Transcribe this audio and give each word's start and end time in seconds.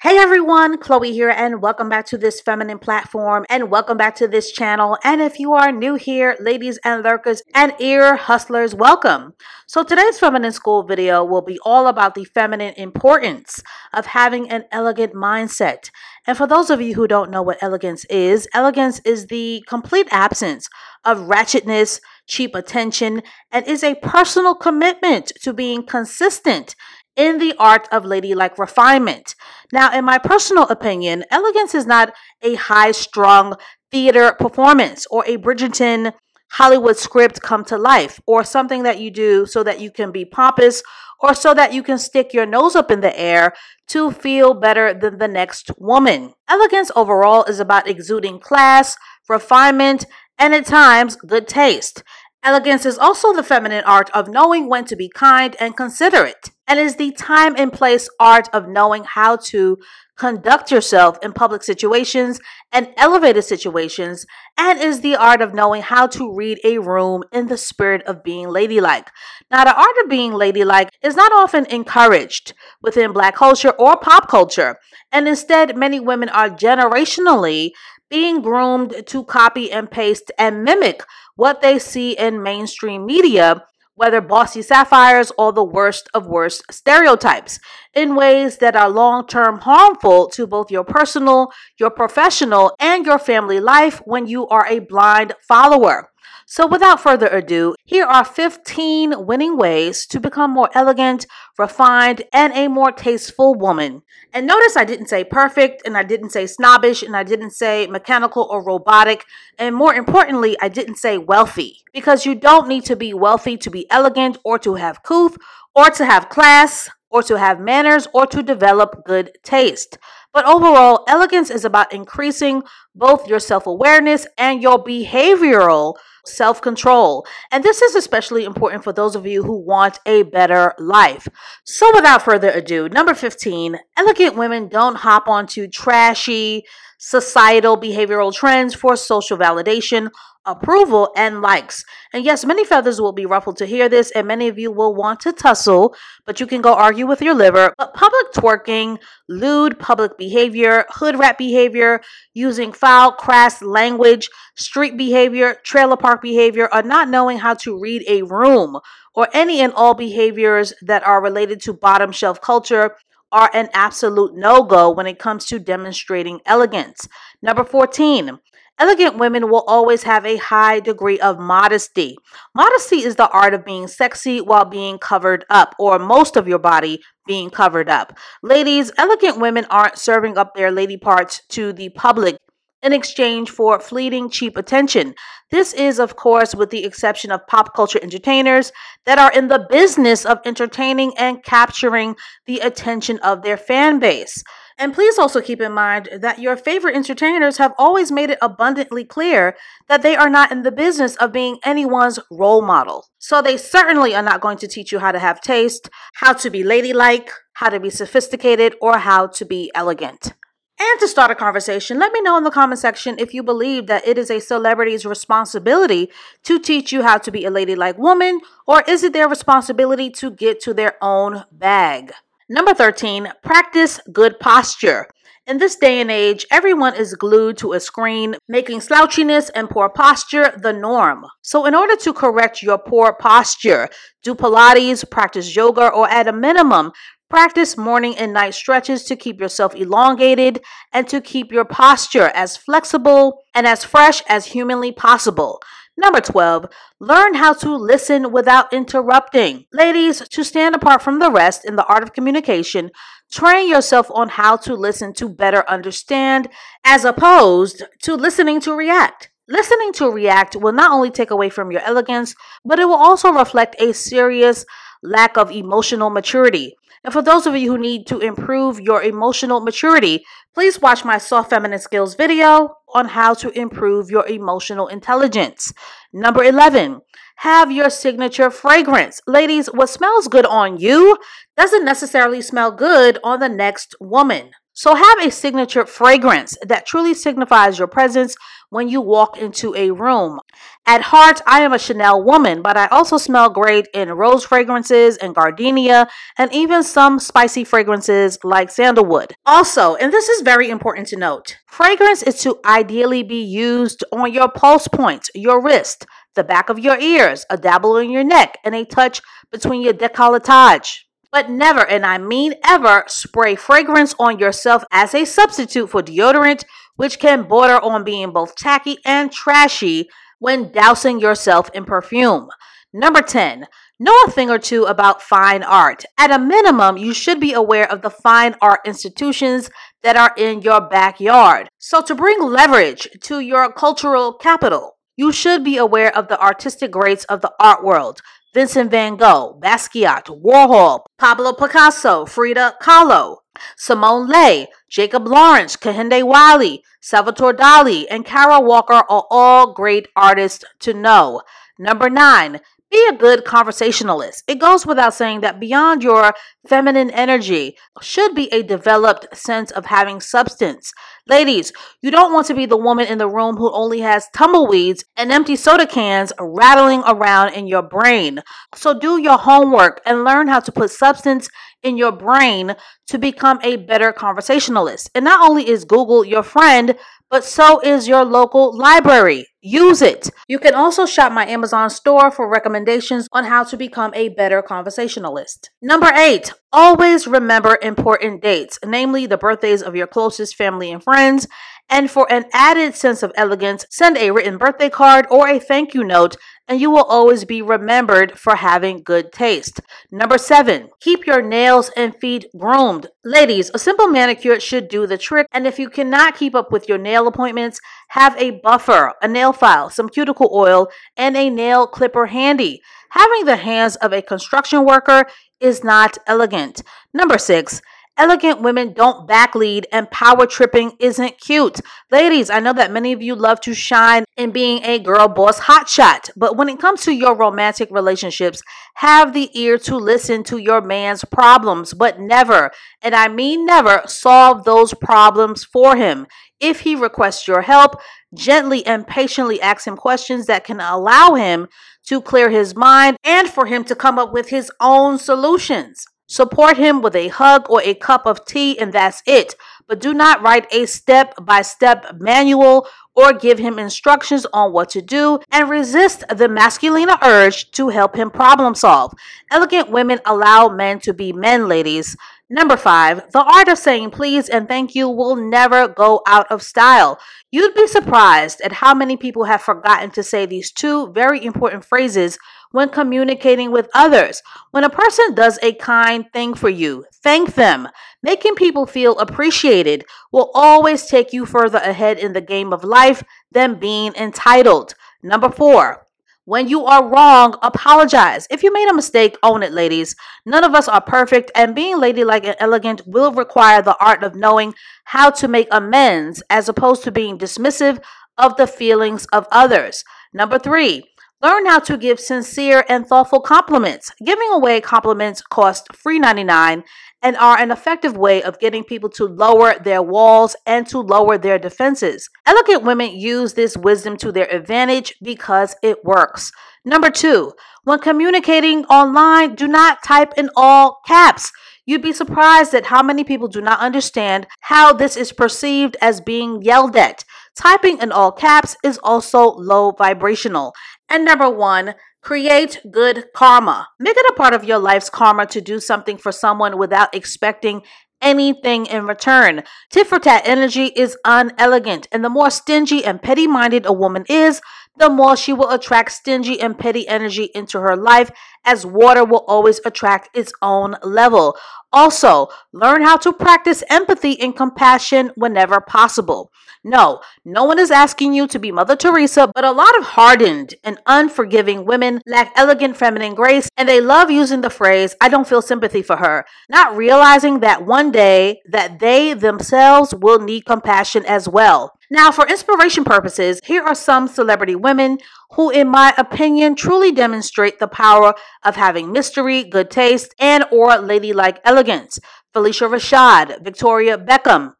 Hey 0.00 0.16
everyone, 0.16 0.78
Chloe 0.78 1.12
here, 1.12 1.28
and 1.28 1.60
welcome 1.60 1.88
back 1.88 2.06
to 2.06 2.16
this 2.16 2.40
feminine 2.40 2.78
platform, 2.78 3.44
and 3.50 3.68
welcome 3.68 3.96
back 3.96 4.14
to 4.18 4.28
this 4.28 4.52
channel. 4.52 4.96
And 5.02 5.20
if 5.20 5.40
you 5.40 5.54
are 5.54 5.72
new 5.72 5.96
here, 5.96 6.36
ladies 6.38 6.78
and 6.84 7.02
lurkers 7.02 7.42
and 7.52 7.72
ear 7.80 8.14
hustlers, 8.14 8.76
welcome. 8.76 9.34
So 9.66 9.82
today's 9.82 10.20
feminine 10.20 10.52
school 10.52 10.84
video 10.84 11.24
will 11.24 11.42
be 11.42 11.58
all 11.64 11.88
about 11.88 12.14
the 12.14 12.22
feminine 12.22 12.74
importance 12.74 13.60
of 13.92 14.06
having 14.06 14.48
an 14.48 14.66
elegant 14.70 15.14
mindset. 15.14 15.90
And 16.28 16.36
for 16.36 16.46
those 16.46 16.70
of 16.70 16.80
you 16.80 16.94
who 16.94 17.08
don't 17.08 17.32
know 17.32 17.42
what 17.42 17.60
elegance 17.60 18.04
is, 18.04 18.46
elegance 18.54 19.00
is 19.04 19.26
the 19.26 19.64
complete 19.66 20.06
absence 20.12 20.68
of 21.04 21.26
ratchetness, 21.26 22.00
cheap 22.24 22.54
attention, 22.54 23.22
and 23.50 23.66
is 23.66 23.82
a 23.82 23.96
personal 23.96 24.54
commitment 24.54 25.32
to 25.42 25.52
being 25.52 25.84
consistent 25.84 26.76
in 27.18 27.38
the 27.38 27.54
art 27.58 27.86
of 27.92 28.06
ladylike 28.06 28.58
refinement. 28.58 29.34
Now, 29.72 29.92
in 29.92 30.06
my 30.06 30.16
personal 30.16 30.64
opinion, 30.68 31.24
elegance 31.30 31.74
is 31.74 31.84
not 31.84 32.14
a 32.40 32.54
high 32.54 32.92
strung 32.92 33.56
theater 33.90 34.32
performance 34.38 35.06
or 35.10 35.24
a 35.26 35.36
Bridgerton 35.36 36.12
Hollywood 36.52 36.96
script 36.96 37.42
come 37.42 37.64
to 37.66 37.76
life 37.76 38.20
or 38.26 38.44
something 38.44 38.84
that 38.84 38.98
you 38.98 39.10
do 39.10 39.44
so 39.44 39.62
that 39.64 39.80
you 39.80 39.90
can 39.90 40.12
be 40.12 40.24
pompous 40.24 40.82
or 41.20 41.34
so 41.34 41.52
that 41.52 41.74
you 41.74 41.82
can 41.82 41.98
stick 41.98 42.32
your 42.32 42.46
nose 42.46 42.76
up 42.76 42.90
in 42.90 43.00
the 43.00 43.18
air 43.18 43.52
to 43.88 44.10
feel 44.10 44.54
better 44.54 44.94
than 44.94 45.18
the 45.18 45.28
next 45.28 45.70
woman. 45.76 46.32
Elegance 46.48 46.90
overall 46.94 47.44
is 47.44 47.58
about 47.60 47.88
exuding 47.88 48.38
class, 48.38 48.96
refinement, 49.28 50.06
and 50.38 50.54
at 50.54 50.66
times 50.66 51.16
good 51.16 51.48
taste. 51.48 52.02
Elegance 52.44 52.86
is 52.86 52.98
also 52.98 53.32
the 53.32 53.42
feminine 53.42 53.82
art 53.84 54.10
of 54.14 54.28
knowing 54.28 54.68
when 54.68 54.84
to 54.84 54.94
be 54.94 55.08
kind 55.08 55.56
and 55.58 55.76
considerate, 55.76 56.50
and 56.68 56.78
is 56.78 56.96
the 56.96 57.10
time 57.12 57.54
and 57.58 57.72
place 57.72 58.08
art 58.20 58.48
of 58.52 58.68
knowing 58.68 59.02
how 59.04 59.36
to 59.36 59.76
conduct 60.16 60.70
yourself 60.70 61.18
in 61.22 61.32
public 61.32 61.62
situations 61.62 62.40
and 62.72 62.92
elevated 62.96 63.44
situations, 63.44 64.24
and 64.56 64.80
is 64.80 65.00
the 65.00 65.16
art 65.16 65.40
of 65.40 65.52
knowing 65.52 65.82
how 65.82 66.06
to 66.06 66.32
read 66.34 66.60
a 66.64 66.78
room 66.78 67.22
in 67.32 67.48
the 67.48 67.56
spirit 67.56 68.02
of 68.02 68.22
being 68.22 68.48
ladylike. 68.48 69.10
Now, 69.50 69.64
the 69.64 69.76
art 69.76 69.96
of 70.02 70.08
being 70.08 70.32
ladylike 70.32 70.90
is 71.02 71.16
not 71.16 71.32
often 71.32 71.66
encouraged 71.66 72.54
within 72.82 73.12
Black 73.12 73.34
culture 73.34 73.70
or 73.70 73.96
pop 73.96 74.28
culture, 74.28 74.76
and 75.10 75.26
instead, 75.26 75.76
many 75.76 75.98
women 75.98 76.28
are 76.28 76.50
generationally 76.50 77.70
being 78.10 78.40
groomed 78.40 79.06
to 79.06 79.24
copy 79.24 79.70
and 79.70 79.90
paste 79.90 80.30
and 80.38 80.64
mimic 80.64 81.02
what 81.36 81.60
they 81.62 81.78
see 81.78 82.12
in 82.12 82.42
mainstream 82.42 83.06
media, 83.06 83.64
whether 83.94 84.20
bossy 84.20 84.62
sapphires 84.62 85.32
or 85.36 85.52
the 85.52 85.64
worst 85.64 86.08
of 86.14 86.26
worst 86.26 86.62
stereotypes, 86.70 87.58
in 87.94 88.14
ways 88.14 88.58
that 88.58 88.76
are 88.76 88.88
long 88.88 89.26
term 89.26 89.58
harmful 89.58 90.28
to 90.28 90.46
both 90.46 90.70
your 90.70 90.84
personal, 90.84 91.50
your 91.78 91.90
professional, 91.90 92.74
and 92.78 93.04
your 93.04 93.18
family 93.18 93.60
life 93.60 94.00
when 94.04 94.26
you 94.26 94.46
are 94.48 94.66
a 94.66 94.78
blind 94.78 95.34
follower. 95.46 96.10
So, 96.46 96.66
without 96.66 97.00
further 97.00 97.26
ado, 97.26 97.74
here 97.84 98.06
are 98.06 98.24
15 98.24 99.26
winning 99.26 99.58
ways 99.58 100.06
to 100.06 100.18
become 100.18 100.50
more 100.50 100.70
elegant, 100.74 101.26
refined, 101.58 102.22
and 102.32 102.54
a 102.54 102.68
more 102.68 102.90
tasteful 102.90 103.54
woman. 103.54 104.02
And 104.32 104.46
notice 104.46 104.76
I 104.76 104.84
didn't 104.84 105.08
say 105.08 105.24
perfect, 105.24 105.82
and 105.84 105.96
I 105.96 106.04
didn't 106.04 106.30
say 106.30 106.46
snobbish, 106.46 107.02
and 107.02 107.14
I 107.14 107.22
didn't 107.22 107.50
say 107.50 107.86
mechanical 107.86 108.48
or 108.50 108.64
robotic, 108.64 109.26
and 109.58 109.74
more 109.74 109.94
importantly, 109.94 110.56
I 110.60 110.68
didn't 110.68 110.96
say 110.96 111.18
wealthy. 111.18 111.82
Because 111.92 112.24
you 112.24 112.34
don't 112.34 112.66
need 112.66 112.84
to 112.86 112.96
be 112.96 113.12
wealthy 113.12 113.58
to 113.58 113.70
be 113.70 113.90
elegant, 113.90 114.38
or 114.42 114.58
to 114.60 114.76
have 114.76 115.02
couth, 115.02 115.36
or 115.74 115.90
to 115.90 116.06
have 116.06 116.30
class, 116.30 116.88
or 117.10 117.22
to 117.24 117.38
have 117.38 117.60
manners, 117.60 118.08
or 118.14 118.26
to 118.26 118.42
develop 118.42 119.04
good 119.04 119.32
taste. 119.42 119.98
But 120.32 120.46
overall, 120.46 121.04
elegance 121.08 121.50
is 121.50 121.64
about 121.64 121.92
increasing 121.92 122.62
both 122.94 123.26
your 123.26 123.40
self 123.40 123.66
awareness 123.66 124.26
and 124.36 124.62
your 124.62 124.82
behavioral 124.82 125.96
self 126.28 126.60
control. 126.60 127.26
And 127.50 127.64
this 127.64 127.82
is 127.82 127.94
especially 127.94 128.44
important 128.44 128.84
for 128.84 128.92
those 128.92 129.16
of 129.16 129.26
you 129.26 129.42
who 129.42 129.58
want 129.58 129.98
a 130.06 130.22
better 130.24 130.74
life. 130.78 131.28
So, 131.64 131.90
without 131.94 132.22
further 132.22 132.50
ado, 132.50 132.88
number 132.88 133.14
15 133.14 133.78
elegant 133.96 134.36
women 134.36 134.68
don't 134.68 134.96
hop 134.96 135.28
onto 135.28 135.68
trashy 135.68 136.64
societal 136.98 137.76
behavioral 137.76 138.34
trends 138.34 138.74
for 138.74 138.96
social 138.96 139.38
validation 139.38 140.10
approval, 140.48 141.12
and 141.14 141.42
likes. 141.42 141.84
And 142.12 142.24
yes, 142.24 142.44
many 142.44 142.64
feathers 142.64 143.00
will 143.00 143.12
be 143.12 143.26
ruffled 143.26 143.58
to 143.58 143.66
hear 143.66 143.88
this, 143.88 144.10
and 144.12 144.26
many 144.26 144.48
of 144.48 144.58
you 144.58 144.72
will 144.72 144.94
want 144.94 145.20
to 145.20 145.32
tussle, 145.32 145.94
but 146.26 146.40
you 146.40 146.46
can 146.46 146.62
go 146.62 146.74
argue 146.74 147.06
with 147.06 147.22
your 147.22 147.34
liver. 147.34 147.74
But 147.78 147.94
public 147.94 148.32
twerking, 148.32 148.98
lewd 149.28 149.78
public 149.78 150.16
behavior, 150.16 150.86
hood 150.88 151.18
rat 151.18 151.38
behavior, 151.38 152.00
using 152.34 152.72
foul, 152.72 153.12
crass 153.12 153.62
language, 153.62 154.30
street 154.56 154.96
behavior, 154.96 155.56
trailer 155.62 155.96
park 155.96 156.22
behavior, 156.22 156.68
or 156.72 156.82
not 156.82 157.08
knowing 157.08 157.38
how 157.38 157.54
to 157.54 157.78
read 157.78 158.04
a 158.08 158.22
room, 158.22 158.80
or 159.14 159.28
any 159.34 159.60
and 159.60 159.72
all 159.74 159.94
behaviors 159.94 160.72
that 160.82 161.06
are 161.06 161.22
related 161.22 161.60
to 161.60 161.72
bottom 161.72 162.10
shelf 162.10 162.40
culture 162.40 162.96
are 163.30 163.50
an 163.52 163.68
absolute 163.74 164.34
no 164.34 164.62
go 164.62 164.90
when 164.90 165.06
it 165.06 165.18
comes 165.18 165.44
to 165.44 165.58
demonstrating 165.58 166.40
elegance. 166.46 167.06
Number 167.42 167.64
14, 167.64 168.38
Elegant 168.80 169.18
women 169.18 169.50
will 169.50 169.64
always 169.66 170.04
have 170.04 170.24
a 170.24 170.36
high 170.36 170.78
degree 170.78 171.18
of 171.18 171.38
modesty. 171.38 172.16
Modesty 172.54 173.02
is 173.02 173.16
the 173.16 173.28
art 173.30 173.52
of 173.52 173.64
being 173.64 173.88
sexy 173.88 174.40
while 174.40 174.64
being 174.64 174.98
covered 174.98 175.44
up, 175.50 175.74
or 175.80 175.98
most 175.98 176.36
of 176.36 176.46
your 176.46 176.60
body 176.60 177.02
being 177.26 177.50
covered 177.50 177.88
up. 177.88 178.16
Ladies, 178.40 178.92
elegant 178.96 179.38
women 179.40 179.66
aren't 179.68 179.98
serving 179.98 180.38
up 180.38 180.54
their 180.54 180.70
lady 180.70 180.96
parts 180.96 181.42
to 181.48 181.72
the 181.72 181.88
public 181.88 182.36
in 182.80 182.92
exchange 182.92 183.50
for 183.50 183.80
fleeting 183.80 184.30
cheap 184.30 184.56
attention. 184.56 185.14
This 185.50 185.72
is, 185.72 185.98
of 185.98 186.14
course, 186.14 186.54
with 186.54 186.70
the 186.70 186.84
exception 186.84 187.32
of 187.32 187.46
pop 187.48 187.74
culture 187.74 187.98
entertainers 188.00 188.70
that 189.06 189.18
are 189.18 189.32
in 189.32 189.48
the 189.48 189.66
business 189.68 190.24
of 190.24 190.38
entertaining 190.44 191.12
and 191.18 191.42
capturing 191.42 192.14
the 192.46 192.60
attention 192.60 193.18
of 193.18 193.42
their 193.42 193.56
fan 193.56 193.98
base. 193.98 194.44
And 194.80 194.94
please 194.94 195.18
also 195.18 195.40
keep 195.40 195.60
in 195.60 195.72
mind 195.72 196.08
that 196.20 196.38
your 196.38 196.56
favorite 196.56 196.94
entertainers 196.94 197.56
have 197.56 197.74
always 197.76 198.12
made 198.12 198.30
it 198.30 198.38
abundantly 198.40 199.04
clear 199.04 199.56
that 199.88 200.02
they 200.02 200.14
are 200.14 200.30
not 200.30 200.52
in 200.52 200.62
the 200.62 200.70
business 200.70 201.16
of 201.16 201.32
being 201.32 201.58
anyone's 201.64 202.20
role 202.30 202.62
model. 202.62 203.06
So 203.18 203.42
they 203.42 203.56
certainly 203.56 204.14
are 204.14 204.22
not 204.22 204.40
going 204.40 204.56
to 204.58 204.68
teach 204.68 204.92
you 204.92 205.00
how 205.00 205.10
to 205.10 205.18
have 205.18 205.40
taste, 205.40 205.90
how 206.14 206.32
to 206.34 206.48
be 206.48 206.62
ladylike, 206.62 207.30
how 207.54 207.70
to 207.70 207.80
be 207.80 207.90
sophisticated, 207.90 208.76
or 208.80 208.98
how 208.98 209.26
to 209.26 209.44
be 209.44 209.72
elegant. 209.74 210.34
And 210.80 211.00
to 211.00 211.08
start 211.08 211.32
a 211.32 211.34
conversation, 211.34 211.98
let 211.98 212.12
me 212.12 212.20
know 212.20 212.36
in 212.36 212.44
the 212.44 212.52
comment 212.52 212.78
section 212.78 213.18
if 213.18 213.34
you 213.34 213.42
believe 213.42 213.88
that 213.88 214.06
it 214.06 214.16
is 214.16 214.30
a 214.30 214.38
celebrity's 214.38 215.04
responsibility 215.04 216.08
to 216.44 216.60
teach 216.60 216.92
you 216.92 217.02
how 217.02 217.18
to 217.18 217.32
be 217.32 217.44
a 217.44 217.50
ladylike 217.50 217.98
woman, 217.98 218.40
or 218.64 218.84
is 218.86 219.02
it 219.02 219.12
their 219.12 219.28
responsibility 219.28 220.08
to 220.10 220.30
get 220.30 220.60
to 220.60 220.72
their 220.72 220.94
own 221.02 221.42
bag? 221.50 222.12
Number 222.50 222.72
13, 222.72 223.30
practice 223.42 224.00
good 224.10 224.40
posture. 224.40 225.06
In 225.46 225.58
this 225.58 225.76
day 225.76 226.00
and 226.00 226.10
age, 226.10 226.46
everyone 226.50 226.94
is 226.94 227.12
glued 227.12 227.58
to 227.58 227.74
a 227.74 227.80
screen, 227.80 228.36
making 228.48 228.80
slouchiness 228.80 229.50
and 229.54 229.68
poor 229.68 229.90
posture 229.90 230.54
the 230.56 230.72
norm. 230.72 231.26
So, 231.42 231.66
in 231.66 231.74
order 231.74 231.94
to 231.96 232.14
correct 232.14 232.62
your 232.62 232.78
poor 232.78 233.12
posture, 233.12 233.90
do 234.22 234.34
Pilates, 234.34 235.04
practice 235.10 235.54
yoga, 235.54 235.90
or 235.90 236.08
at 236.08 236.26
a 236.26 236.32
minimum, 236.32 236.92
practice 237.28 237.76
morning 237.76 238.16
and 238.16 238.32
night 238.32 238.54
stretches 238.54 239.04
to 239.04 239.16
keep 239.16 239.38
yourself 239.40 239.74
elongated 239.74 240.62
and 240.90 241.06
to 241.08 241.20
keep 241.20 241.52
your 241.52 241.66
posture 241.66 242.30
as 242.34 242.56
flexible 242.56 243.42
and 243.54 243.66
as 243.66 243.84
fresh 243.84 244.22
as 244.26 244.46
humanly 244.46 244.90
possible. 244.90 245.60
Number 246.00 246.20
12, 246.20 246.66
learn 247.00 247.34
how 247.34 247.54
to 247.54 247.74
listen 247.74 248.30
without 248.30 248.72
interrupting. 248.72 249.66
Ladies, 249.72 250.20
to 250.28 250.44
stand 250.44 250.76
apart 250.76 251.02
from 251.02 251.18
the 251.18 251.28
rest 251.28 251.64
in 251.64 251.74
the 251.74 251.84
art 251.86 252.04
of 252.04 252.12
communication, 252.12 252.92
train 253.32 253.68
yourself 253.68 254.08
on 254.14 254.28
how 254.28 254.56
to 254.58 254.74
listen 254.74 255.12
to 255.14 255.28
better 255.28 255.68
understand 255.68 256.50
as 256.84 257.04
opposed 257.04 257.82
to 258.02 258.14
listening 258.14 258.60
to 258.60 258.74
react. 258.74 259.30
Listening 259.48 259.92
to 259.94 260.08
react 260.08 260.54
will 260.54 260.70
not 260.72 260.92
only 260.92 261.10
take 261.10 261.32
away 261.32 261.50
from 261.50 261.72
your 261.72 261.80
elegance, 261.80 262.36
but 262.64 262.78
it 262.78 262.84
will 262.84 262.94
also 262.94 263.32
reflect 263.32 263.74
a 263.80 263.92
serious 263.92 264.64
lack 265.02 265.36
of 265.36 265.50
emotional 265.50 266.10
maturity. 266.10 266.76
And 267.04 267.12
for 267.12 267.22
those 267.22 267.46
of 267.46 267.56
you 267.56 267.72
who 267.72 267.78
need 267.78 268.06
to 268.08 268.18
improve 268.18 268.80
your 268.80 269.02
emotional 269.02 269.60
maturity, 269.60 270.24
please 270.54 270.80
watch 270.80 271.04
my 271.04 271.18
soft 271.18 271.50
feminine 271.50 271.78
skills 271.78 272.14
video 272.14 272.74
on 272.94 273.08
how 273.08 273.34
to 273.34 273.50
improve 273.50 274.10
your 274.10 274.26
emotional 274.26 274.88
intelligence. 274.88 275.72
Number 276.12 276.42
11, 276.42 277.00
have 277.36 277.70
your 277.70 277.90
signature 277.90 278.50
fragrance. 278.50 279.20
Ladies, 279.26 279.68
what 279.68 279.88
smells 279.88 280.26
good 280.26 280.46
on 280.46 280.78
you 280.78 281.16
doesn't 281.56 281.84
necessarily 281.84 282.42
smell 282.42 282.72
good 282.72 283.18
on 283.22 283.40
the 283.40 283.48
next 283.48 283.94
woman. 284.00 284.50
So 284.78 284.94
have 284.94 285.18
a 285.18 285.32
signature 285.32 285.84
fragrance 285.86 286.56
that 286.62 286.86
truly 286.86 287.12
signifies 287.12 287.80
your 287.80 287.88
presence 287.88 288.36
when 288.70 288.88
you 288.88 289.00
walk 289.00 289.36
into 289.36 289.74
a 289.74 289.90
room. 289.90 290.38
At 290.86 291.02
heart, 291.02 291.40
I 291.48 291.62
am 291.62 291.72
a 291.72 291.80
Chanel 291.80 292.22
woman, 292.22 292.62
but 292.62 292.76
I 292.76 292.86
also 292.86 293.16
smell 293.16 293.50
great 293.50 293.88
in 293.92 294.12
rose 294.12 294.44
fragrances 294.44 295.16
and 295.16 295.34
gardenia 295.34 296.06
and 296.38 296.52
even 296.52 296.84
some 296.84 297.18
spicy 297.18 297.64
fragrances 297.64 298.38
like 298.44 298.70
sandalwood. 298.70 299.34
Also, 299.44 299.96
and 299.96 300.12
this 300.12 300.28
is 300.28 300.42
very 300.42 300.70
important 300.70 301.08
to 301.08 301.16
note, 301.16 301.56
fragrance 301.66 302.22
is 302.22 302.40
to 302.42 302.60
ideally 302.64 303.24
be 303.24 303.42
used 303.42 304.04
on 304.12 304.32
your 304.32 304.48
pulse 304.48 304.86
points, 304.86 305.28
your 305.34 305.60
wrist, 305.60 306.06
the 306.36 306.44
back 306.44 306.68
of 306.68 306.78
your 306.78 307.00
ears, 307.00 307.44
a 307.50 307.56
dabble 307.56 307.96
in 307.96 308.10
your 308.10 308.22
neck, 308.22 308.58
and 308.64 308.76
a 308.76 308.84
touch 308.84 309.22
between 309.50 309.82
your 309.82 309.92
decolletage. 309.94 311.00
But 311.30 311.50
never, 311.50 311.86
and 311.86 312.06
I 312.06 312.18
mean 312.18 312.54
ever, 312.64 313.04
spray 313.06 313.54
fragrance 313.54 314.14
on 314.18 314.38
yourself 314.38 314.82
as 314.90 315.14
a 315.14 315.26
substitute 315.26 315.90
for 315.90 316.02
deodorant, 316.02 316.64
which 316.96 317.18
can 317.18 317.42
border 317.42 317.78
on 317.82 318.02
being 318.02 318.32
both 318.32 318.56
tacky 318.56 318.98
and 319.04 319.30
trashy 319.30 320.08
when 320.38 320.72
dousing 320.72 321.20
yourself 321.20 321.70
in 321.74 321.84
perfume. 321.84 322.48
Number 322.92 323.20
10, 323.20 323.66
know 324.00 324.16
a 324.26 324.30
thing 324.30 324.48
or 324.48 324.58
two 324.58 324.84
about 324.84 325.20
fine 325.20 325.62
art. 325.62 326.06
At 326.16 326.30
a 326.30 326.38
minimum, 326.38 326.96
you 326.96 327.12
should 327.12 327.40
be 327.40 327.52
aware 327.52 327.90
of 327.90 328.00
the 328.00 328.10
fine 328.10 328.54
art 328.62 328.80
institutions 328.86 329.68
that 330.02 330.16
are 330.16 330.32
in 330.36 330.62
your 330.62 330.80
backyard. 330.80 331.68
So, 331.78 332.00
to 332.02 332.14
bring 332.14 332.40
leverage 332.40 333.06
to 333.22 333.40
your 333.40 333.70
cultural 333.70 334.32
capital, 334.32 334.96
you 335.16 335.32
should 335.32 335.64
be 335.64 335.76
aware 335.76 336.16
of 336.16 336.28
the 336.28 336.40
artistic 336.40 336.92
greats 336.92 337.24
of 337.24 337.42
the 337.42 337.52
art 337.60 337.84
world. 337.84 338.22
Vincent 338.54 338.90
van 338.90 339.16
Gogh, 339.16 339.60
Basquiat, 339.60 340.26
Warhol, 340.42 341.00
Pablo 341.18 341.52
Picasso, 341.52 342.24
Frida 342.24 342.76
Kahlo, 342.80 343.38
Simone 343.76 344.26
Leigh, 344.26 344.68
Jacob 344.88 345.26
Lawrence, 345.26 345.76
Kehinde 345.76 346.22
Wiley, 346.22 346.82
Salvatore 347.00 347.52
Dali, 347.52 348.06
and 348.10 348.24
Kara 348.24 348.58
Walker 348.60 349.04
are 349.08 349.26
all 349.30 349.72
great 349.72 350.08
artists 350.16 350.64
to 350.80 350.94
know. 350.94 351.42
Number 351.78 352.08
nine, 352.08 352.60
be 352.90 353.06
a 353.10 353.16
good 353.16 353.44
conversationalist. 353.44 354.44
It 354.48 354.58
goes 354.58 354.86
without 354.86 355.14
saying 355.14 355.40
that 355.40 355.60
beyond 355.60 356.02
your 356.02 356.32
feminine 356.66 357.10
energy 357.10 357.76
should 358.00 358.34
be 358.34 358.52
a 358.52 358.62
developed 358.62 359.36
sense 359.36 359.70
of 359.70 359.86
having 359.86 360.20
substance. 360.20 360.92
Ladies, 361.26 361.72
you 362.00 362.10
don't 362.10 362.32
want 362.32 362.46
to 362.46 362.54
be 362.54 362.64
the 362.64 362.76
woman 362.76 363.06
in 363.06 363.18
the 363.18 363.28
room 363.28 363.56
who 363.56 363.70
only 363.72 364.00
has 364.00 364.28
tumbleweeds 364.34 365.04
and 365.16 365.30
empty 365.30 365.56
soda 365.56 365.86
cans 365.86 366.32
rattling 366.40 367.02
around 367.06 367.52
in 367.52 367.66
your 367.66 367.82
brain. 367.82 368.40
So 368.74 368.98
do 368.98 369.20
your 369.20 369.38
homework 369.38 370.00
and 370.06 370.24
learn 370.24 370.48
how 370.48 370.60
to 370.60 370.72
put 370.72 370.90
substance 370.90 371.48
in 371.82 371.96
your 371.96 372.12
brain 372.12 372.74
to 373.06 373.18
become 373.18 373.58
a 373.62 373.76
better 373.76 374.12
conversationalist. 374.12 375.10
And 375.14 375.24
not 375.24 375.48
only 375.48 375.68
is 375.68 375.84
Google 375.84 376.24
your 376.24 376.42
friend, 376.42 376.96
but 377.30 377.44
so 377.44 377.80
is 377.80 378.08
your 378.08 378.24
local 378.24 378.76
library. 378.76 379.46
Use 379.60 380.00
it. 380.00 380.30
You 380.48 380.58
can 380.58 380.74
also 380.74 381.04
shop 381.04 381.32
my 381.32 381.46
Amazon 381.46 381.90
store 381.90 382.30
for 382.30 382.48
recommendations 382.48 383.28
on 383.32 383.44
how 383.44 383.64
to 383.64 383.76
become 383.76 384.12
a 384.14 384.30
better 384.30 384.62
conversationalist. 384.62 385.70
Number 385.82 386.10
eight, 386.14 386.52
always 386.72 387.26
remember 387.26 387.78
important 387.82 388.42
dates, 388.42 388.78
namely 388.84 389.26
the 389.26 389.36
birthdays 389.36 389.82
of 389.82 389.94
your 389.94 390.06
closest 390.06 390.56
family 390.56 390.90
and 390.90 391.02
friends. 391.02 391.46
And 391.90 392.10
for 392.10 392.30
an 392.30 392.44
added 392.52 392.94
sense 392.94 393.22
of 393.22 393.32
elegance, 393.34 393.86
send 393.90 394.16
a 394.18 394.30
written 394.30 394.58
birthday 394.58 394.90
card 394.90 395.26
or 395.30 395.48
a 395.48 395.58
thank 395.58 395.94
you 395.94 396.04
note 396.04 396.36
and 396.68 396.80
you 396.80 396.90
will 396.90 397.04
always 397.04 397.44
be 397.44 397.62
remembered 397.62 398.38
for 398.38 398.56
having 398.56 399.02
good 399.02 399.32
taste. 399.32 399.80
Number 400.12 400.36
seven, 400.36 400.90
keep 401.00 401.26
your 401.26 401.40
nails 401.40 401.90
and 401.96 402.14
feet 402.14 402.44
groomed. 402.56 403.08
Ladies, 403.24 403.70
a 403.72 403.78
simple 403.78 404.06
manicure 404.06 404.60
should 404.60 404.88
do 404.88 405.06
the 405.06 405.16
trick, 405.16 405.46
and 405.50 405.66
if 405.66 405.78
you 405.78 405.88
cannot 405.88 406.36
keep 406.36 406.54
up 406.54 406.70
with 406.70 406.88
your 406.88 406.98
nail 406.98 407.26
appointments, 407.26 407.80
have 408.08 408.36
a 408.36 408.60
buffer, 408.62 409.14
a 409.22 409.28
nail 409.28 409.52
file, 409.52 409.88
some 409.88 410.08
cuticle 410.08 410.50
oil, 410.52 410.88
and 411.16 411.36
a 411.36 411.48
nail 411.48 411.86
clipper 411.86 412.26
handy. 412.26 412.82
Having 413.10 413.46
the 413.46 413.56
hands 413.56 413.96
of 413.96 414.12
a 414.12 414.20
construction 414.20 414.84
worker 414.84 415.24
is 415.60 415.82
not 415.82 416.18
elegant. 416.26 416.82
Number 417.14 417.38
six, 417.38 417.80
Elegant 418.18 418.60
women 418.60 418.92
don't 418.94 419.28
backlead 419.28 419.84
and 419.92 420.10
power 420.10 420.44
tripping 420.44 420.96
isn't 420.98 421.40
cute. 421.40 421.80
Ladies, 422.10 422.50
I 422.50 422.58
know 422.58 422.72
that 422.72 422.90
many 422.90 423.12
of 423.12 423.22
you 423.22 423.36
love 423.36 423.60
to 423.60 423.74
shine 423.74 424.24
in 424.36 424.50
being 424.50 424.82
a 424.82 424.98
girl 424.98 425.28
boss 425.28 425.60
hotshot, 425.60 426.30
but 426.36 426.56
when 426.56 426.68
it 426.68 426.80
comes 426.80 427.02
to 427.02 427.12
your 427.12 427.36
romantic 427.36 427.88
relationships, 427.92 428.60
have 428.94 429.34
the 429.34 429.56
ear 429.56 429.78
to 429.78 429.96
listen 429.96 430.42
to 430.44 430.58
your 430.58 430.80
man's 430.80 431.24
problems, 431.26 431.94
but 431.94 432.18
never, 432.18 432.72
and 433.02 433.14
I 433.14 433.28
mean 433.28 433.64
never, 433.64 434.02
solve 434.06 434.64
those 434.64 434.94
problems 434.94 435.62
for 435.62 435.94
him. 435.94 436.26
If 436.58 436.80
he 436.80 436.96
requests 436.96 437.46
your 437.46 437.62
help, 437.62 438.00
gently 438.34 438.84
and 438.84 439.06
patiently 439.06 439.62
ask 439.62 439.86
him 439.86 439.96
questions 439.96 440.46
that 440.46 440.64
can 440.64 440.80
allow 440.80 441.34
him 441.34 441.68
to 442.06 442.20
clear 442.20 442.50
his 442.50 442.74
mind 442.74 443.16
and 443.22 443.48
for 443.48 443.66
him 443.66 443.84
to 443.84 443.94
come 443.94 444.18
up 444.18 444.32
with 444.32 444.48
his 444.48 444.72
own 444.80 445.18
solutions. 445.18 446.04
Support 446.30 446.76
him 446.76 447.00
with 447.00 447.16
a 447.16 447.28
hug 447.28 447.70
or 447.70 447.80
a 447.82 447.94
cup 447.94 448.26
of 448.26 448.44
tea, 448.44 448.78
and 448.78 448.92
that's 448.92 449.22
it. 449.26 449.54
But 449.86 449.98
do 449.98 450.12
not 450.12 450.42
write 450.42 450.66
a 450.70 450.84
step 450.84 451.34
by 451.40 451.62
step 451.62 452.20
manual 452.20 452.86
or 453.16 453.32
give 453.32 453.58
him 453.58 453.78
instructions 453.78 454.46
on 454.52 454.72
what 454.72 454.90
to 454.90 455.00
do 455.00 455.40
and 455.50 455.70
resist 455.70 456.22
the 456.28 456.46
masculine 456.46 457.08
urge 457.22 457.70
to 457.70 457.88
help 457.88 458.14
him 458.14 458.30
problem 458.30 458.74
solve. 458.74 459.14
Elegant 459.50 459.90
women 459.90 460.20
allow 460.26 460.68
men 460.68 461.00
to 461.00 461.14
be 461.14 461.32
men, 461.32 461.66
ladies. 461.66 462.14
Number 462.50 462.76
five, 462.76 463.30
the 463.32 463.42
art 463.42 463.68
of 463.68 463.76
saying 463.76 464.10
please 464.10 464.48
and 464.48 464.68
thank 464.68 464.94
you 464.94 465.08
will 465.08 465.36
never 465.36 465.88
go 465.88 466.22
out 466.26 466.50
of 466.50 466.62
style. 466.62 467.18
You'd 467.50 467.74
be 467.74 467.86
surprised 467.86 468.60
at 468.62 468.72
how 468.72 468.94
many 468.94 469.16
people 469.16 469.44
have 469.44 469.62
forgotten 469.62 470.10
to 470.12 470.22
say 470.22 470.46
these 470.46 470.70
two 470.70 471.10
very 471.12 471.44
important 471.44 471.84
phrases 471.84 472.38
when 472.70 472.88
communicating 472.88 473.70
with 473.70 473.88
others. 473.94 474.42
When 474.70 474.84
a 474.84 474.90
person 474.90 475.34
does 475.34 475.58
a 475.62 475.72
kind 475.74 476.26
thing 476.32 476.54
for 476.54 476.68
you, 476.68 477.04
thank 477.22 477.54
them. 477.54 477.88
Making 478.22 478.54
people 478.54 478.86
feel 478.86 479.18
appreciated 479.18 480.04
will 480.32 480.50
always 480.54 481.06
take 481.06 481.32
you 481.32 481.46
further 481.46 481.78
ahead 481.78 482.18
in 482.18 482.32
the 482.32 482.40
game 482.40 482.72
of 482.72 482.84
life 482.84 483.22
than 483.52 483.78
being 483.78 484.14
entitled. 484.14 484.94
Number 485.22 485.50
four, 485.50 486.06
when 486.48 486.66
you 486.66 486.86
are 486.86 487.06
wrong, 487.06 487.56
apologize. 487.60 488.46
If 488.50 488.62
you 488.62 488.72
made 488.72 488.88
a 488.88 488.94
mistake, 488.94 489.36
own 489.42 489.62
it, 489.62 489.70
ladies. 489.70 490.16
None 490.46 490.64
of 490.64 490.74
us 490.74 490.88
are 490.88 491.02
perfect, 491.02 491.50
and 491.54 491.74
being 491.74 491.98
ladylike 491.98 492.46
and 492.46 492.56
elegant 492.58 493.02
will 493.06 493.32
require 493.32 493.82
the 493.82 493.98
art 494.02 494.24
of 494.24 494.34
knowing 494.34 494.72
how 495.04 495.28
to 495.28 495.46
make 495.46 495.68
amends 495.70 496.42
as 496.48 496.66
opposed 496.66 497.04
to 497.04 497.12
being 497.12 497.36
dismissive 497.36 498.02
of 498.38 498.56
the 498.56 498.66
feelings 498.66 499.26
of 499.26 499.46
others. 499.52 500.04
Number 500.32 500.58
three, 500.58 501.04
Learn 501.40 501.66
how 501.66 501.78
to 501.78 501.96
give 501.96 502.18
sincere 502.18 502.84
and 502.88 503.06
thoughtful 503.06 503.40
compliments. 503.40 504.10
Giving 504.24 504.48
away 504.50 504.80
compliments 504.80 505.40
cost 505.40 505.94
free 505.94 506.18
99 506.18 506.82
and 507.22 507.36
are 507.36 507.56
an 507.56 507.70
effective 507.70 508.16
way 508.16 508.42
of 508.42 508.58
getting 508.58 508.82
people 508.82 509.08
to 509.10 509.26
lower 509.26 509.78
their 509.78 510.02
walls 510.02 510.56
and 510.66 510.84
to 510.88 510.98
lower 510.98 511.38
their 511.38 511.56
defenses. 511.56 512.28
Elegant 512.44 512.82
women 512.82 513.12
use 513.12 513.54
this 513.54 513.76
wisdom 513.76 514.16
to 514.16 514.32
their 514.32 514.52
advantage 514.52 515.14
because 515.22 515.76
it 515.80 516.04
works. 516.04 516.50
Number 516.84 517.08
two, 517.08 517.52
when 517.84 518.00
communicating 518.00 518.84
online, 518.86 519.54
do 519.54 519.68
not 519.68 520.02
type 520.02 520.32
in 520.36 520.50
all 520.56 520.98
caps. 521.06 521.52
You'd 521.86 522.02
be 522.02 522.12
surprised 522.12 522.74
at 522.74 522.86
how 522.86 523.02
many 523.02 523.22
people 523.22 523.46
do 523.46 523.60
not 523.60 523.78
understand 523.78 524.48
how 524.62 524.92
this 524.92 525.16
is 525.16 525.32
perceived 525.32 525.96
as 526.02 526.20
being 526.20 526.62
yelled 526.62 526.96
at. 526.96 527.24
Typing 527.56 527.98
in 528.00 528.12
all 528.12 528.30
caps 528.30 528.76
is 528.84 528.98
also 529.02 529.52
low 529.52 529.92
vibrational 529.92 530.74
and 531.08 531.24
number 531.24 531.48
one, 531.48 531.94
create 532.22 532.80
good 532.90 533.26
karma. 533.34 533.88
Make 533.98 534.16
it 534.16 534.30
a 534.30 534.34
part 534.34 534.54
of 534.54 534.64
your 534.64 534.78
life's 534.78 535.10
karma 535.10 535.46
to 535.46 535.60
do 535.60 535.80
something 535.80 536.18
for 536.18 536.32
someone 536.32 536.78
without 536.78 537.14
expecting 537.14 537.82
anything 538.20 538.86
in 538.86 539.06
return. 539.06 539.62
Tit 539.90 540.06
for 540.06 540.18
tat 540.18 540.42
energy 540.44 540.86
is 540.86 541.16
unelegant, 541.24 542.08
and 542.12 542.24
the 542.24 542.28
more 542.28 542.50
stingy 542.50 543.04
and 543.04 543.22
petty 543.22 543.46
minded 543.46 543.86
a 543.86 543.92
woman 543.92 544.24
is, 544.28 544.60
the 544.98 545.08
more 545.08 545.36
she 545.36 545.52
will 545.52 545.70
attract 545.70 546.12
stingy 546.12 546.60
and 546.60 546.78
petty 546.78 547.06
energy 547.08 547.50
into 547.54 547.80
her 547.80 547.96
life, 547.96 548.30
as 548.64 548.84
water 548.84 549.24
will 549.24 549.44
always 549.46 549.80
attract 549.84 550.36
its 550.36 550.52
own 550.60 550.96
level. 551.02 551.56
Also, 551.92 552.48
learn 552.72 553.02
how 553.02 553.16
to 553.16 553.32
practice 553.32 553.82
empathy 553.88 554.38
and 554.40 554.56
compassion 554.56 555.32
whenever 555.36 555.80
possible. 555.80 556.50
No, 556.84 557.20
no 557.44 557.64
one 557.64 557.78
is 557.78 557.90
asking 557.90 558.34
you 558.34 558.46
to 558.46 558.58
be 558.58 558.70
Mother 558.70 558.94
Teresa, 558.94 559.50
but 559.52 559.64
a 559.64 559.72
lot 559.72 559.98
of 559.98 560.04
hardened 560.04 560.74
and 560.84 560.98
unforgiving 561.06 561.84
women 561.84 562.20
lack 562.26 562.52
elegant 562.56 562.96
feminine 562.96 563.34
grace 563.34 563.68
and 563.76 563.88
they 563.88 564.00
love 564.00 564.30
using 564.30 564.60
the 564.60 564.70
phrase, 564.70 565.16
I 565.20 565.28
don't 565.28 565.48
feel 565.48 565.60
sympathy 565.60 566.02
for 566.02 566.16
her, 566.16 566.44
not 566.68 566.96
realizing 566.96 567.60
that 567.60 567.84
one 567.84 568.12
day 568.12 568.60
that 568.70 569.00
they 569.00 569.34
themselves 569.34 570.14
will 570.14 570.38
need 570.38 570.66
compassion 570.66 571.24
as 571.26 571.48
well. 571.48 571.97
Now, 572.10 572.32
for 572.32 572.46
inspiration 572.46 573.04
purposes, 573.04 573.60
here 573.64 573.82
are 573.82 573.94
some 573.94 574.28
celebrity 574.28 574.74
women 574.74 575.18
who, 575.52 575.68
in 575.68 575.88
my 575.88 576.14
opinion, 576.16 576.74
truly 576.74 577.12
demonstrate 577.12 577.78
the 577.78 577.88
power 577.88 578.34
of 578.64 578.76
having 578.76 579.12
mystery, 579.12 579.62
good 579.62 579.90
taste, 579.90 580.34
and 580.38 580.64
or 580.72 580.96
ladylike 580.96 581.60
elegance. 581.64 582.18
Phylicia 582.54 582.88
Rashad, 582.88 583.62
Victoria 583.62 584.16
Beckham, 584.16 584.72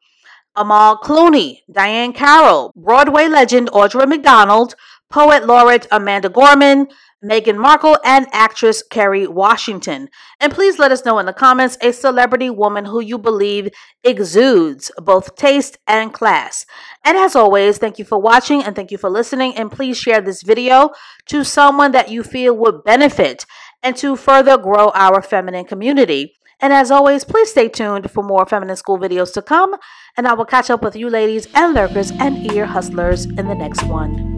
Amal 0.57 0.99
Clooney, 0.99 1.59
Diahann 1.71 2.15
Carroll, 2.15 2.73
Broadway 2.75 3.29
legend 3.29 3.71
Audra 3.73 4.09
McDonald, 4.09 4.75
poet 5.11 5.47
laureate 5.47 5.87
Amanda 5.91 6.31
Gorman, 6.31 6.89
Meghan 7.25 7.59
Markle, 7.59 7.99
and 8.05 8.27
actress 8.33 8.83
Kerry 8.83 9.27
Washington. 9.27 10.09
And 10.41 10.53
please 10.53 10.79
let 10.79 10.93
us 10.93 11.05
know 11.05 11.19
in 11.19 11.27
the 11.27 11.33
comments 11.33 11.77
a 11.81 11.93
celebrity 11.93 12.51
woman 12.51 12.85
who 12.85 13.01
you 13.01 13.19
believe 13.19 13.69
exudes 14.05 14.91
both 14.99 15.35
taste 15.35 15.79
and 15.87 16.13
class. 16.13 16.65
And 17.05 17.17
as 17.17 17.35
always, 17.35 17.79
thank 17.79 17.99
you 17.99 18.05
for 18.05 18.21
watching 18.21 18.63
and 18.63 18.77
thank 18.77 18.91
you 18.91 18.99
for 18.99 19.11
listening. 19.11 19.57
And 19.57 19.73
please 19.73 19.99
share 19.99 20.21
this 20.21 20.43
video 20.43 20.91
to 21.27 21.45
someone 21.45 21.93
that 21.93 22.11
you 22.11 22.23
feel 22.23 22.57
would 22.57 22.85
benefit 22.85 23.47
and 23.83 23.97
to 23.97 24.17
further 24.17 24.57
grow 24.57 24.91
our 24.95 25.23
feminine 25.23 25.65
community. 25.65 26.35
And 26.61 26.73
as 26.73 26.91
always, 26.91 27.25
please 27.25 27.51
stay 27.51 27.69
tuned 27.69 28.11
for 28.11 28.25
more 28.25 28.45
Feminine 28.45 28.77
School 28.77 28.99
videos 28.99 29.33
to 29.35 29.43
come. 29.43 29.77
And 30.17 30.27
I 30.27 30.35
will 30.35 30.45
catch 30.45 30.71
up 30.71 30.83
with 30.83 30.97
you 30.97 31.09
ladies 31.09 31.47
and 31.55 31.75
lurkers 31.75 32.11
and 32.11 32.51
ear 32.53 32.67
hustlers 32.67 33.27
in 33.27 33.47
the 33.47 33.55
next 33.55 33.85
one. 33.85 34.38